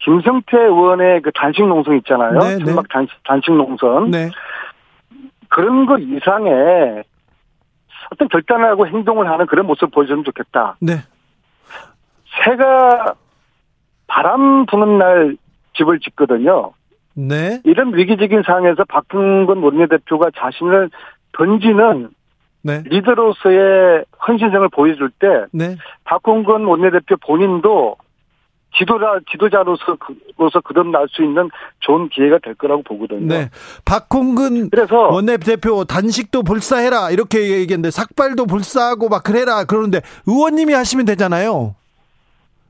김성태 0.00 0.58
의원의 0.58 1.22
그 1.22 1.30
단식 1.32 1.66
농성 1.66 1.96
있잖아요. 1.96 2.38
네, 2.38 2.56
네. 2.58 2.64
천막 2.64 2.88
단식, 2.88 3.14
단식 3.24 3.52
농성. 3.52 4.10
네. 4.10 4.30
그런 5.48 5.86
것 5.86 5.98
이상의 5.98 7.02
어떤 8.12 8.28
결단을 8.28 8.68
하고 8.68 8.86
행동을 8.86 9.30
하는 9.30 9.46
그런 9.46 9.66
모습을 9.66 9.88
보여주면 9.88 10.24
좋겠다. 10.24 10.76
네. 10.80 10.96
새가 12.44 13.14
바람 14.10 14.66
부는 14.66 14.98
날 14.98 15.36
집을 15.76 16.00
짓거든요. 16.00 16.72
네. 17.14 17.60
이런 17.64 17.94
위기적인 17.94 18.42
상황에서 18.44 18.84
박근권 18.88 19.62
원내대표가 19.62 20.30
자신을 20.36 20.90
던지는 21.32 22.10
네. 22.62 22.82
리더로서의 22.86 24.04
헌신성을 24.26 24.68
보여줄 24.70 25.10
때 25.18 25.26
네. 25.52 25.76
박홍근 26.04 26.64
원내대표 26.64 27.16
본인도 27.24 27.96
지도자 28.76 29.20
지도자로서 29.30 29.96
그로서 30.36 30.60
거듭날 30.60 31.06
수 31.10 31.22
있는 31.22 31.48
좋은 31.80 32.08
기회가 32.08 32.38
될 32.42 32.54
거라고 32.54 32.82
보거든요. 32.82 33.26
네. 33.26 33.48
박홍근 33.84 34.70
그래서 34.70 35.08
원내대표 35.08 35.84
단식도 35.84 36.42
불사해라 36.42 37.10
이렇게 37.10 37.50
얘기했는데 37.50 37.92
삭발도 37.92 38.46
불사하고 38.46 39.08
막 39.08 39.22
그래라 39.22 39.64
그러는데 39.64 40.00
의원님이 40.26 40.72
하시면 40.72 41.06
되잖아요. 41.06 41.76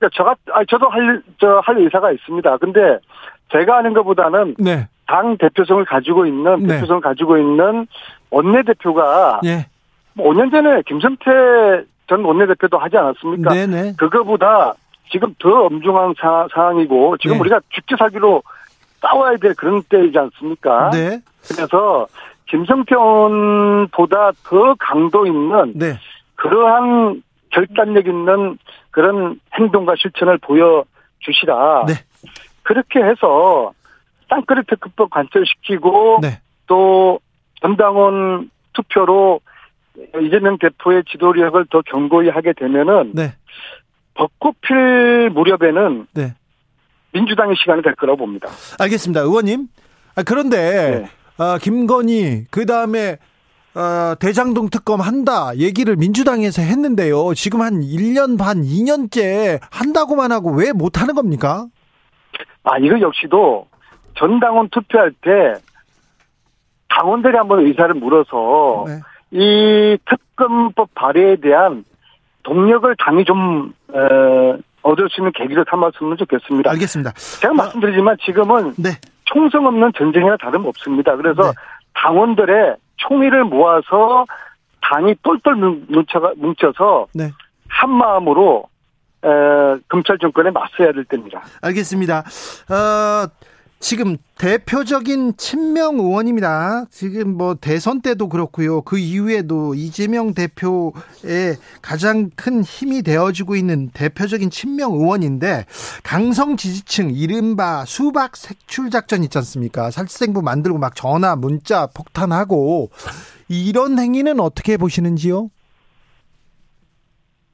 저가 0.08 0.34
아 0.52 0.64
저도 0.64 0.88
할저할 0.88 1.78
의사가 1.78 2.12
있습니다. 2.12 2.56
근데 2.58 2.98
제가 3.52 3.78
하는 3.78 3.92
것보다는 3.92 4.54
네. 4.58 4.88
당 5.06 5.36
대표성을 5.36 5.84
가지고 5.84 6.26
있는 6.26 6.60
네. 6.60 6.74
대표성을 6.74 7.00
가지고 7.00 7.36
있는 7.36 7.86
원내 8.30 8.62
대표가 8.62 9.40
예. 9.44 9.66
뭐 10.14 10.32
5년 10.32 10.50
전에 10.50 10.82
김성태 10.86 11.84
전 12.08 12.24
원내 12.24 12.46
대표도 12.46 12.78
하지 12.78 12.96
않았습니까? 12.96 13.54
네, 13.54 13.66
네. 13.66 13.92
그거보다 13.96 14.74
지금 15.10 15.34
더 15.38 15.66
엄중한 15.66 16.14
사, 16.18 16.46
상황이고 16.52 17.16
지금 17.18 17.34
네. 17.36 17.40
우리가 17.40 17.60
죽기 17.70 17.96
살기로 17.98 18.42
싸워야 19.00 19.36
될 19.36 19.54
그런 19.54 19.82
때이지 19.82 20.16
않습니까? 20.18 20.90
네. 20.90 21.20
그래서 21.48 22.06
김성태 22.46 22.94
의원보다 22.94 24.32
더 24.44 24.74
강도 24.78 25.26
있는 25.26 25.72
네. 25.74 25.94
그러한 26.36 27.22
결단력 27.50 28.06
있는 28.06 28.58
그런 28.90 29.40
행동과 29.54 29.94
실천을 29.98 30.38
보여주시라. 30.38 31.84
네. 31.86 31.94
그렇게 32.62 33.00
해서 33.00 33.72
땅그리 34.28 34.62
특급법 34.68 35.10
관철시키고 35.10 36.20
네. 36.22 36.40
또 36.66 37.20
전당원 37.60 38.50
투표로 38.72 39.40
이재명 40.22 40.56
대표의 40.58 41.04
지도력을 41.10 41.66
더 41.70 41.82
견고히 41.82 42.28
하게 42.28 42.52
되면은 42.52 43.12
네. 43.14 43.34
벚꽃 44.14 44.60
필 44.60 45.30
무렵에는 45.30 46.06
네. 46.14 46.34
민주당의 47.12 47.56
시간이 47.56 47.82
될 47.82 47.94
거라고 47.96 48.18
봅니다. 48.18 48.48
알겠습니다. 48.78 49.22
의원님. 49.22 49.66
아, 50.14 50.22
그런데 50.22 51.00
네. 51.02 51.10
아, 51.38 51.58
김건희 51.60 52.46
그 52.50 52.66
다음에 52.66 53.16
어, 53.74 54.14
대장동 54.18 54.68
특검 54.70 55.00
한다 55.00 55.52
얘기를 55.56 55.94
민주당에서 55.96 56.60
했는데요. 56.62 57.34
지금 57.34 57.60
한 57.60 57.80
1년 57.80 58.36
반, 58.38 58.62
2년째 58.62 59.60
한다고만 59.70 60.32
하고 60.32 60.50
왜 60.52 60.72
못 60.72 61.00
하는 61.00 61.14
겁니까? 61.14 61.66
아, 62.64 62.78
이거 62.78 63.00
역시도 63.00 63.66
전당원 64.16 64.68
투표할 64.70 65.12
때 65.22 65.54
당원들이 66.88 67.36
한번 67.36 67.64
의사를 67.66 67.94
물어서 67.94 68.84
네. 68.88 69.00
이 69.30 69.98
특검법 70.08 70.92
발의에 70.94 71.36
대한 71.36 71.84
동력을 72.42 72.92
당이 72.98 73.24
좀, 73.24 73.72
어, 73.92 74.58
얻을 74.82 75.08
수 75.10 75.20
있는 75.20 75.30
계기로 75.32 75.64
삼았으면 75.70 76.16
좋겠습니다. 76.16 76.70
알겠습니다. 76.70 77.12
제가 77.40 77.52
말씀드리지만 77.54 78.16
지금은 78.24 78.74
네. 78.78 78.90
총성 79.26 79.66
없는 79.66 79.92
전쟁이나 79.96 80.36
다름없습니다. 80.38 81.16
그래서 81.16 81.42
네. 81.42 81.48
당원들의 81.94 82.76
총의를 83.08 83.44
모아서 83.44 84.24
당이 84.82 85.16
똘똘 85.22 85.54
뭉- 85.54 85.86
뭉쳐서 86.36 87.06
네. 87.14 87.30
한 87.68 87.90
마음으로 87.90 88.64
에, 89.22 89.28
검찰 89.88 90.18
정권에 90.18 90.50
맞서야 90.50 90.92
될 90.92 91.04
때입니다. 91.04 91.42
알겠습니다. 91.62 92.18
어, 92.20 93.26
지금 93.80 94.18
대표적인 94.36 95.38
친명 95.38 95.98
의원입니다. 95.98 96.84
지금 96.90 97.38
뭐 97.38 97.54
대선 97.54 98.02
때도 98.02 98.28
그렇고요. 98.28 98.82
그 98.82 98.98
이후에도 98.98 99.74
이재명 99.74 100.34
대표의 100.34 101.56
가장 101.80 102.28
큰 102.36 102.62
힘이 102.62 103.02
되어지고 103.02 103.56
있는 103.56 103.88
대표적인 103.88 104.50
친명 104.50 104.92
의원인데 104.92 105.64
강성 106.02 106.58
지지층 106.58 107.10
이른바 107.10 107.86
수박 107.86 108.36
색출 108.36 108.90
작전 108.90 109.24
있지 109.24 109.38
않습니까? 109.38 109.90
살생부 109.90 110.42
만들고 110.42 110.78
막 110.78 110.94
전화, 110.94 111.34
문자 111.34 111.86
폭탄하고 111.86 112.90
이런 113.48 113.98
행위는 113.98 114.40
어떻게 114.40 114.76
보시는지요? 114.76 115.48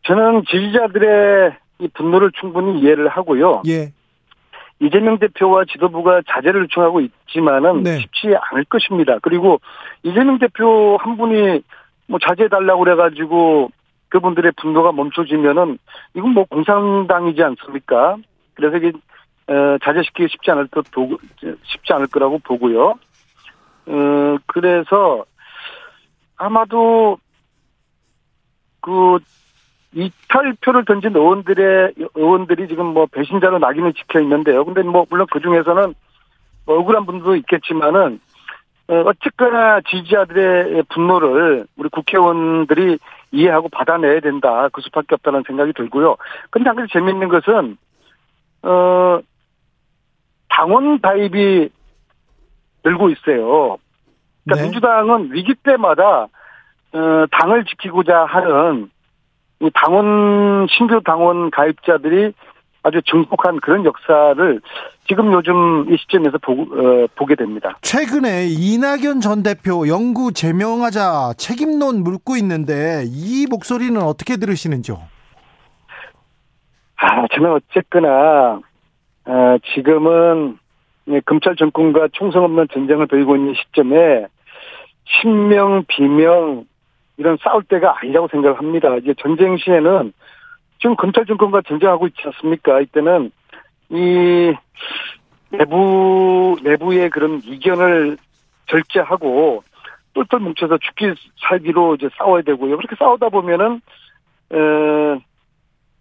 저는 0.02 0.42
지지자들의 0.50 1.56
이 1.78 1.88
분노를 1.94 2.32
충분히 2.40 2.80
이해를 2.80 3.08
하고요. 3.08 3.62
예. 3.68 3.92
이재명 4.80 5.18
대표와 5.18 5.64
지도부가 5.64 6.20
자제를 6.28 6.62
요청하고 6.62 7.00
있지만은 7.00 7.82
네. 7.82 7.98
쉽지 7.98 8.34
않을 8.50 8.64
것입니다. 8.64 9.18
그리고 9.22 9.60
이재명 10.02 10.38
대표 10.38 10.98
한 11.00 11.16
분이 11.16 11.62
뭐 12.08 12.18
자제해달라고 12.18 12.84
그래가지고 12.84 13.70
그분들의 14.08 14.52
분노가 14.56 14.92
멈춰지면은 14.92 15.78
이건 16.14 16.30
뭐 16.30 16.44
공산당이지 16.44 17.42
않습니까? 17.42 18.16
그래서 18.54 18.76
이게 18.76 18.92
어, 19.48 19.78
자제시키기 19.82 20.28
쉽지 20.30 20.50
않을 20.50 20.66
것 20.68 20.90
보고 20.90 21.16
쉽지 21.40 21.92
않을 21.92 22.08
거라고 22.08 22.38
보고요. 22.38 22.94
어 23.88 24.36
그래서 24.46 25.24
아마도 26.36 27.18
그 28.80 29.18
이탈표를 29.96 30.84
던진 30.84 31.16
의원들의 31.16 31.94
의원들이 32.14 32.68
지금 32.68 32.86
뭐 32.86 33.06
배신자로 33.06 33.58
낙인을 33.58 33.94
찍혀 33.94 34.20
있는데요. 34.20 34.64
근데 34.64 34.82
뭐 34.82 35.06
물론 35.08 35.26
그 35.30 35.40
중에서는 35.40 35.94
뭐 36.66 36.78
억울한 36.78 37.06
분도 37.06 37.34
있겠지만은 37.34 38.20
어, 38.88 38.94
어쨌거나 39.06 39.80
지지자들의 39.80 40.84
분노를 40.90 41.66
우리 41.76 41.88
국회의원들이 41.88 42.98
이해하고 43.32 43.70
받아내야 43.70 44.20
된다. 44.20 44.68
그 44.70 44.82
수밖에 44.82 45.14
없다는 45.14 45.44
생각이 45.46 45.72
들고요. 45.72 46.16
근데 46.50 46.68
한 46.68 46.76
가지 46.76 46.92
재미있는 46.92 47.28
것은 47.28 47.78
어, 48.62 49.20
당원 50.50 51.00
가입이 51.00 51.70
늘고 52.84 53.08
있어요. 53.10 53.78
그러니까 54.44 54.56
네. 54.56 54.62
민주당은 54.62 55.32
위기 55.32 55.54
때마다 55.54 56.28
어, 56.92 57.26
당을 57.30 57.64
지키고자 57.64 58.26
하는 58.26 58.84
이 58.84 58.88
당원 59.74 60.66
신규 60.70 61.00
당원 61.04 61.50
가입자들이 61.50 62.32
아주 62.82 63.00
증폭한 63.02 63.60
그런 63.60 63.84
역사를 63.84 64.60
지금 65.08 65.32
요즘 65.32 65.92
이 65.92 65.96
시점에서 65.96 66.38
보, 66.38 66.52
어, 66.52 67.06
보게 67.16 67.34
됩니다. 67.34 67.76
최근에 67.80 68.46
이낙연 68.46 69.20
전 69.20 69.42
대표 69.42 69.88
영구 69.88 70.32
제명하자 70.32 71.34
책임론 71.36 72.04
묻고 72.04 72.36
있는데 72.36 73.04
이 73.06 73.46
목소리는 73.50 74.00
어떻게 74.00 74.36
들으시는지요? 74.36 74.98
아, 76.96 77.26
저는 77.34 77.52
어쨌거나 77.52 78.60
어, 79.26 79.56
지금은 79.74 80.58
예, 81.08 81.20
검찰 81.20 81.56
정권과 81.56 82.08
총성 82.12 82.44
없는 82.44 82.68
전쟁을 82.72 83.06
벌이고 83.06 83.36
있는 83.36 83.54
시점에 83.54 84.26
신명 85.04 85.84
비명 85.86 86.66
이런 87.16 87.38
싸울 87.42 87.64
때가 87.64 87.98
아니라고 88.00 88.28
생각을 88.28 88.58
합니다. 88.58 88.94
이제 88.96 89.14
전쟁 89.18 89.56
시에는 89.56 90.12
지금 90.80 90.96
검찰 90.96 91.24
정권과 91.26 91.62
전쟁하고 91.66 92.06
있지 92.08 92.22
않습니까? 92.24 92.80
이때는 92.80 93.30
이 93.90 94.52
내부 95.50 96.56
내부의 96.62 97.10
그런 97.10 97.40
이견을 97.44 98.18
절제하고 98.66 99.62
똘똘 100.14 100.40
뭉쳐서 100.40 100.78
죽기 100.78 101.14
살기로 101.48 101.94
이제 101.96 102.08
싸워야 102.18 102.42
되고요. 102.42 102.76
그렇게 102.76 102.96
싸우다 102.96 103.28
보면은 103.28 103.80
어, 104.50 105.18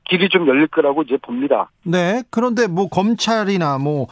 길이 0.06 0.30
좀 0.30 0.47
열릴 0.47 0.67
거라고 0.67 1.01
이제 1.04 1.17
봅니다. 1.17 1.69
네. 1.84 2.23
그런데 2.30 2.67
뭐 2.67 2.88
검찰이나 2.88 3.78
뭐 3.78 4.08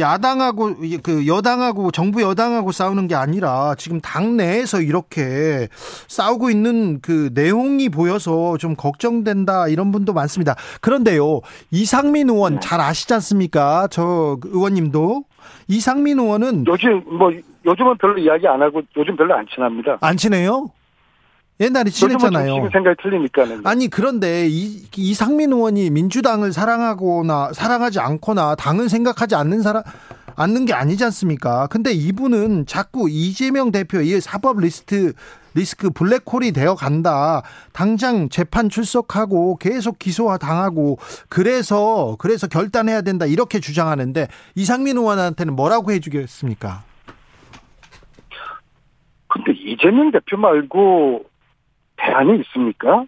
야당하고 0.00 0.74
그 1.02 1.26
여당하고 1.26 1.90
정부 1.90 2.22
여당하고 2.22 2.72
싸우는 2.72 3.06
게 3.08 3.14
아니라 3.14 3.74
지금 3.76 4.00
당 4.00 4.36
내에서 4.36 4.80
이렇게 4.80 5.68
싸우고 6.08 6.50
있는 6.50 7.00
그 7.00 7.30
내용이 7.34 7.88
보여서 7.88 8.56
좀 8.58 8.74
걱정된다 8.76 9.68
이런 9.68 9.92
분도 9.92 10.12
많습니다. 10.12 10.54
그런데요. 10.80 11.40
이상민 11.70 12.30
의원 12.30 12.60
잘 12.60 12.80
아시지 12.80 13.12
않습니까? 13.14 13.88
저 13.90 14.38
의원님도 14.44 15.24
이상민 15.68 16.18
의원은 16.18 16.64
요즘 16.66 17.02
뭐 17.18 17.30
요즘은 17.64 17.98
별로 17.98 18.18
이야기 18.18 18.46
안 18.46 18.60
하고 18.62 18.82
요즘 18.96 19.16
별로 19.16 19.34
안 19.34 19.46
친합니다. 19.52 19.98
안 20.00 20.16
친해요? 20.16 20.70
옛날에 21.60 21.90
친했잖아요. 21.90 22.68
생각이 22.72 22.96
틀리니까는. 23.02 23.66
아니 23.66 23.88
그런데 23.88 24.46
이, 24.48 24.82
이상민 24.96 25.52
의원이 25.52 25.90
민주당을 25.90 26.52
사랑하거나 26.52 27.52
사랑하지 27.52 28.00
않거나 28.00 28.56
당을 28.56 28.88
생각하지 28.88 29.36
않는 29.36 29.62
사람 29.62 29.82
않는 30.36 30.64
게 30.64 30.72
아니지 30.72 31.04
않습니까? 31.04 31.68
근데 31.68 31.92
이분은 31.92 32.66
자꾸 32.66 33.08
이재명 33.08 33.70
대표의 33.70 34.20
사법 34.20 34.58
리스트 34.58 35.12
리스크 35.54 35.90
블랙홀이 35.90 36.50
되어 36.50 36.74
간다. 36.74 37.42
당장 37.72 38.28
재판 38.28 38.68
출석하고 38.68 39.56
계속 39.58 40.00
기소화 40.00 40.38
당하고 40.38 40.98
그래서 41.28 42.16
그래서 42.18 42.48
결단해야 42.48 43.02
된다 43.02 43.26
이렇게 43.26 43.60
주장하는데 43.60 44.26
이상민 44.56 44.96
의원한테는 44.96 45.54
뭐라고 45.54 45.92
해주겠습니까? 45.92 46.82
근데 49.28 49.52
이재명 49.52 50.10
대표 50.10 50.36
말고 50.36 51.24
대안이 52.04 52.40
있습니까? 52.40 53.04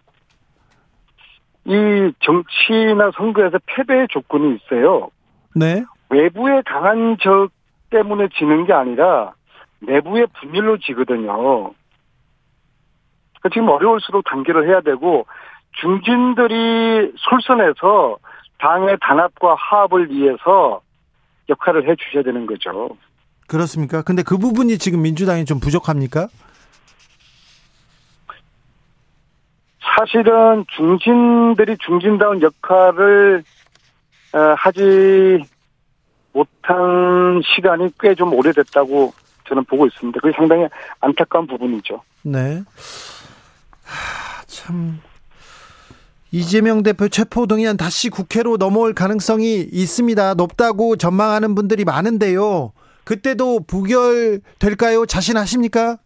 이 1.64 2.12
정치나 2.20 3.10
선거에서 3.16 3.58
패배의 3.66 4.06
조건이 4.10 4.56
있어요. 4.56 5.10
네. 5.54 5.84
외부의 6.10 6.62
강한 6.64 7.16
적 7.20 7.48
때문에 7.90 8.28
지는 8.38 8.66
게 8.66 8.72
아니라 8.72 9.34
내부의 9.80 10.26
분열로 10.40 10.78
지거든요. 10.78 11.34
그러니까 11.34 11.74
지금 13.52 13.68
어려울수록 13.68 14.24
단결을 14.24 14.68
해야 14.68 14.80
되고 14.80 15.26
중진들이 15.80 17.12
솔선해서 17.16 18.18
당의 18.58 18.96
단합과 19.00 19.56
화합을 19.56 20.10
위해서 20.10 20.80
역할을 21.48 21.88
해 21.88 21.94
주셔야 21.96 22.22
되는 22.22 22.46
거죠. 22.46 22.96
그렇습니까? 23.46 24.02
근데 24.02 24.22
그 24.22 24.38
부분이 24.38 24.78
지금 24.78 25.02
민주당이 25.02 25.44
좀 25.44 25.60
부족합니까? 25.60 26.28
사실은 29.98 30.64
중진들이 30.76 31.76
중진다운 31.78 32.42
역할을 32.42 33.42
어, 34.32 34.38
하지 34.58 35.42
못한 36.32 37.40
시간이 37.54 37.90
꽤 38.00 38.14
좀 38.14 38.32
오래됐다고 38.34 39.14
저는 39.48 39.64
보고 39.64 39.86
있습니다. 39.86 40.20
그게 40.20 40.34
상당히 40.36 40.66
안타까운 41.00 41.46
부분이죠. 41.46 42.02
네. 42.22 42.62
하, 43.84 44.42
참. 44.46 45.00
이재명 46.32 46.82
대표 46.82 47.08
체포동의안 47.08 47.76
다시 47.76 48.10
국회로 48.10 48.56
넘어올 48.58 48.92
가능성이 48.92 49.60
있습니다. 49.60 50.34
높다고 50.34 50.96
전망하는 50.96 51.54
분들이 51.54 51.84
많은데요. 51.84 52.72
그때도 53.04 53.60
부결될까요? 53.66 55.06
자신하십니까? 55.06 55.98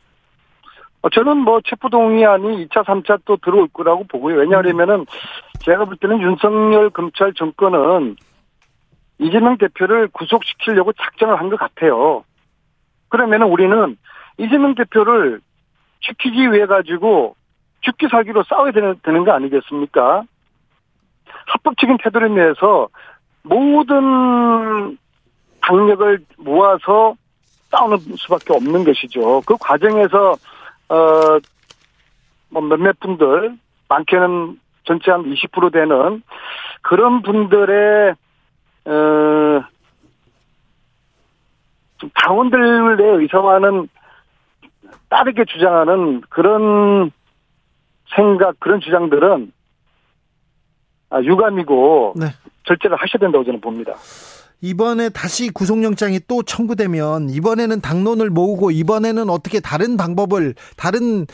어, 1.02 1.08
저는 1.08 1.38
뭐 1.38 1.60
체포동의안이 1.64 2.66
2차, 2.68 2.84
3차 2.84 3.20
또 3.24 3.36
들어올 3.38 3.68
거라고 3.68 4.04
보고요. 4.04 4.36
왜냐하면은 4.36 5.06
제가 5.60 5.84
볼 5.86 5.96
때는 5.96 6.20
윤석열 6.20 6.90
검찰 6.90 7.32
정권은 7.34 8.16
이재명 9.18 9.56
대표를 9.58 10.08
구속시키려고 10.08 10.92
작정을 10.92 11.38
한 11.38 11.48
것 11.50 11.58
같아요. 11.58 12.24
그러면은 13.08 13.48
우리는 13.48 13.96
이재명 14.38 14.74
대표를 14.74 15.40
지키기 16.02 16.52
위해 16.52 16.66
가지고 16.66 17.34
죽기 17.80 18.08
살기로 18.10 18.44
싸워야 18.44 18.72
되는, 18.72 18.94
되는 19.02 19.24
거 19.24 19.32
아니겠습니까? 19.32 20.22
합법적인 21.46 21.98
태도를 22.02 22.34
내서 22.34 22.88
모든 23.42 24.96
당력을 25.62 26.20
모아서 26.38 27.14
싸우는 27.70 27.98
수밖에 28.16 28.54
없는 28.54 28.84
것이죠. 28.84 29.42
그 29.46 29.56
과정에서 29.58 30.34
어, 30.90 31.38
뭐 32.48 32.62
몇몇 32.62 32.98
분들, 32.98 33.56
많게는 33.88 34.60
전체 34.84 35.10
한 35.12 35.22
20% 35.22 35.72
되는 35.72 36.22
그런 36.82 37.22
분들의, 37.22 38.14
어, 38.86 39.64
좀 41.98 42.10
당원들의 42.14 43.22
의사와는 43.22 43.88
다르게 45.08 45.44
주장하는 45.44 46.22
그런 46.28 47.12
생각, 48.16 48.58
그런 48.58 48.80
주장들은 48.80 49.52
아, 51.10 51.20
유감이고 51.22 52.14
네. 52.16 52.26
절제를 52.64 52.96
하셔야 52.96 53.18
된다고 53.18 53.44
저는 53.44 53.60
봅니다. 53.60 53.94
이번에 54.62 55.08
다시 55.08 55.50
구속영장이 55.50 56.20
또 56.28 56.42
청구되면 56.42 57.30
이번에는 57.30 57.80
당론을 57.80 58.30
모으고 58.30 58.70
이번에는 58.70 59.30
어떻게 59.30 59.60
다른 59.60 59.96
방법을 59.96 60.54
다른 60.76 61.26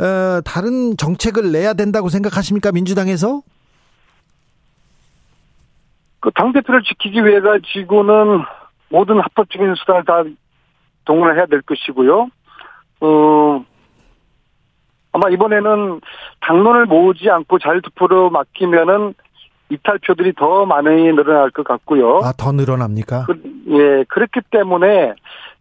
어, 0.00 0.40
다른 0.44 0.96
정책을 0.96 1.50
내야 1.50 1.72
된다고 1.74 2.08
생각하십니까 2.08 2.70
민주당에서? 2.72 3.42
그 6.20 6.30
당 6.34 6.52
대표를 6.52 6.82
지키기 6.82 7.24
위해 7.24 7.40
가지고는 7.40 8.42
모든 8.90 9.20
합법적인 9.20 9.74
수단을 9.76 10.04
다 10.04 10.24
동원을 11.04 11.36
해야 11.36 11.46
될 11.46 11.62
것이고요. 11.62 12.28
어, 13.00 13.64
아마 15.12 15.30
이번에는 15.30 16.00
당론을 16.40 16.86
모으지 16.86 17.30
않고 17.30 17.58
자유투표로 17.58 18.30
맡기면은 18.30 19.14
이탈표들이 19.70 20.32
더 20.34 20.64
많이 20.66 20.88
늘어날 21.12 21.50
것 21.50 21.64
같고요. 21.66 22.20
아 22.22 22.32
더 22.36 22.52
늘어납니까? 22.52 23.26
그, 23.26 23.40
예, 23.68 24.04
그렇기 24.08 24.40
때문에 24.50 25.14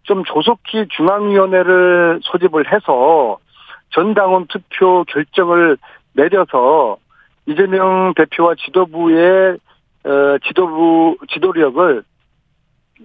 좀 0.03 0.23
조속히 0.23 0.87
중앙위원회를 0.95 2.21
소집을 2.23 2.71
해서 2.71 3.37
전당원 3.89 4.47
투표 4.47 5.03
결정을 5.05 5.77
내려서 6.13 6.97
이재명 7.45 8.13
대표와 8.15 8.55
지도부의 8.65 9.57
어, 10.05 10.37
지도부 10.47 11.17
지도력을 11.29 12.03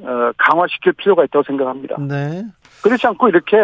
어, 0.02 0.30
강화시킬 0.38 0.92
필요가 0.92 1.24
있다고 1.24 1.42
생각합니다. 1.44 1.96
네. 1.98 2.44
그렇지 2.82 3.06
않고 3.08 3.28
이렇게 3.28 3.56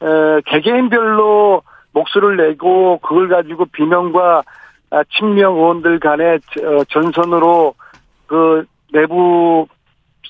어, 0.00 0.40
개개인별로 0.46 1.62
목소리를 1.92 2.36
내고 2.48 2.98
그걸 2.98 3.28
가지고 3.28 3.66
비명과 3.66 4.38
아, 4.38 4.42
친명 5.10 5.54
의원들 5.54 6.00
간의 6.00 6.40
어, 6.64 6.84
전선으로 6.88 7.74
그 8.26 8.64
내부 8.92 9.66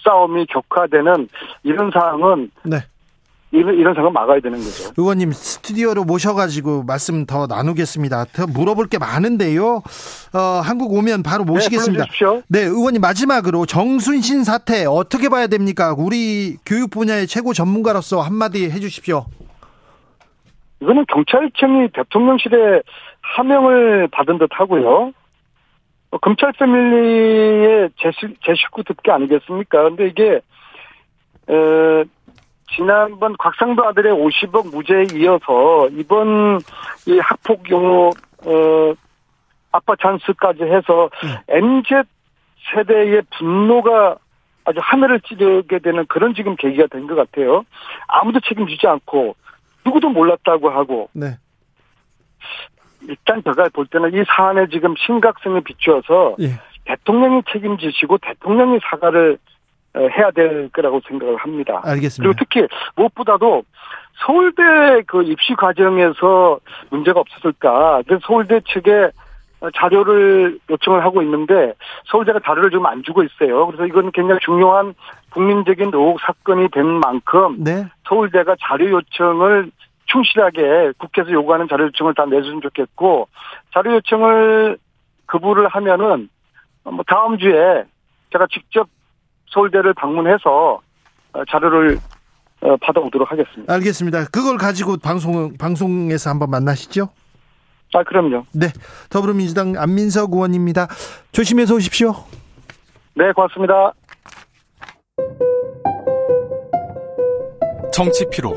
싸움이 0.05 0.47
격화되는 0.47 1.29
이런 1.63 1.91
상황은 1.91 2.51
네. 2.65 2.79
이런, 3.53 3.75
이런 3.75 3.95
상황 3.95 4.13
막아야 4.13 4.41
되는 4.41 4.59
거죠. 4.59 4.93
의원님 4.97 5.33
스튜디오로 5.33 6.05
모셔가지고 6.05 6.85
말씀 6.85 7.27
더 7.27 7.47
나누겠습니다. 7.47 8.25
더 8.33 8.47
물어볼 8.47 8.87
게 8.87 8.99
많은데요. 8.99 9.83
어, 10.33 10.39
한국 10.65 10.95
오면 10.95 11.23
바로 11.23 11.45
모시겠습니다. 11.45 12.07
네, 12.07 12.43
네, 12.49 12.61
의원님 12.61 13.03
마지막으로 13.03 13.67
정순신 13.67 14.45
사태 14.45 14.87
어떻게 14.87 15.29
봐야 15.29 15.49
됩니까? 15.49 15.95
우리 15.97 16.57
교육 16.65 16.91
분야의 16.91 17.27
최고 17.27 17.53
전문가로서 17.53 18.23
한마디 18.23 18.71
해주십시오. 18.71 19.27
이거는 20.81 21.05
경찰청이 21.13 21.89
대통령실에 21.95 22.83
하명을 23.37 24.09
받은 24.09 24.39
듯 24.39 24.51
하고요. 24.53 25.13
어, 26.11 26.19
검찰 26.19 26.53
패밀리의 26.53 27.91
제, 27.99 28.11
제 28.45 28.55
식구 28.55 28.85
듣기 28.85 29.11
아니겠습니까? 29.11 29.83
근데 29.85 30.09
이게, 30.09 30.41
에, 31.49 32.05
지난번 32.75 33.37
곽상도 33.39 33.85
아들의 33.87 34.13
50억 34.13 34.71
무죄에 34.75 35.07
이어서 35.15 35.89
이번 35.93 36.61
이 37.07 37.19
학폭 37.19 37.71
용어, 37.71 38.09
어, 38.45 38.95
아빠 39.73 39.95
찬스까지 40.01 40.63
해서 40.65 41.09
MZ 41.49 41.89
세대의 42.75 43.23
분노가 43.39 44.17
아주 44.65 44.79
하늘을 44.81 45.21
찌르게 45.23 45.81
되는 45.81 46.07
그런 46.07 46.35
지금 46.35 46.55
계기가 46.57 46.87
된 46.87 47.07
것 47.07 47.15
같아요. 47.17 47.65
아무도 48.07 48.39
책임지지 48.41 48.87
않고 48.87 49.35
누구도 49.85 50.11
몰랐다고 50.11 50.71
하고 50.71 51.09
네. 51.13 51.37
일단 53.09 53.43
제가 53.43 53.69
볼 53.73 53.87
때는 53.87 54.13
이 54.15 54.25
사안의 54.27 54.69
지금 54.71 54.95
심각성에 54.97 55.61
비추어서 55.61 56.37
예. 56.41 56.59
대통령이 56.85 57.43
책임지시고 57.51 58.19
대통령이 58.19 58.79
사과를 58.83 59.39
어, 59.95 60.09
해야 60.17 60.31
될 60.31 60.71
거라고 60.71 61.01
생각을 61.07 61.37
합니다. 61.37 61.81
알겠습니다. 61.85 62.23
그리고 62.23 62.35
특히 62.39 62.67
무엇보다도 62.97 63.63
서울대 64.25 65.03
그 65.07 65.23
입시 65.23 65.55
과정에서 65.55 66.61
문제가 66.91 67.21
없었을까? 67.21 68.03
그래서 68.07 68.23
서울대 68.27 68.61
측에 68.61 69.11
자료를 69.77 70.59
요청을 70.71 71.05
하고 71.05 71.23
있는데 71.23 71.75
서울대가 72.07 72.41
자료를 72.45 72.71
좀안 72.71 73.03
주고 73.05 73.23
있어요. 73.23 73.67
그래서 73.67 73.87
이건 73.87 74.11
굉장히 74.11 74.41
중요한 74.41 74.95
국민적인 75.31 75.91
의혹 75.93 76.21
사건이 76.21 76.69
된 76.71 76.87
만큼 76.87 77.63
네. 77.63 77.87
서울대가 78.09 78.57
자료 78.61 78.91
요청을 78.91 79.71
충실하게 80.07 80.93
국회에서 80.99 81.31
요구하는 81.33 81.69
자료 81.69 81.87
요청을 81.87 82.15
다 82.15 82.25
내주면 82.27 82.61
좋겠고 82.61 83.29
자료 83.73 83.95
요청을 83.95 84.79
거부를 85.27 85.69
하면은 85.69 86.29
뭐 86.85 86.99
다음 87.07 87.39
주에 87.39 87.85
제가 88.33 88.47
직접 88.53 88.89
서울대를 89.51 89.95
방문해서 89.95 90.81
어, 91.35 91.45
자료를 91.51 91.99
어, 92.61 92.77
받아오도록 92.77 93.31
하겠습니다. 93.31 93.73
알겠습니다. 93.73 94.27
그걸 94.27 94.57
가지고 94.57 94.97
방송 95.03 95.57
방송에서 95.57 96.31
한번 96.31 96.51
만나시죠. 96.51 97.09
아 97.95 98.03
그럼요. 98.03 98.47
네. 98.55 98.69
더불어민주당 99.11 99.75
안민석 99.77 100.33
의원입니다. 100.33 100.89
조심해서 101.33 101.75
오십시오. 101.75 102.13
네 103.15 103.33
고맙습니다. 103.33 103.93
정치 107.93 108.25
피로, 108.31 108.57